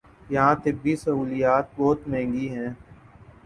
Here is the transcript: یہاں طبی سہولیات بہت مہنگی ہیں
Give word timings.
یہاں 0.29 0.55
طبی 0.63 0.95
سہولیات 0.95 1.65
بہت 1.77 2.07
مہنگی 2.07 2.47
ہیں 2.49 2.69